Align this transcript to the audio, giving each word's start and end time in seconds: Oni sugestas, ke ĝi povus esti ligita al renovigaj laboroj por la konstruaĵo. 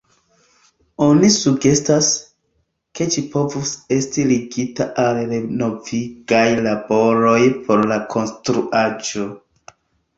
Oni 1.07 1.27
sugestas, 1.35 2.09
ke 3.01 3.07
ĝi 3.17 3.25
povus 3.35 3.75
esti 3.99 4.27
ligita 4.33 4.89
al 5.07 5.23
renovigaj 5.37 6.49
laboroj 6.71 7.41
por 7.71 7.89
la 7.95 8.05
konstruaĵo. 8.17 9.33